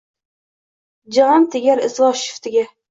Jig‘am 1.19 1.47
tegar 1.57 1.87
izvosh 1.91 2.29
shiftiga 2.31 2.71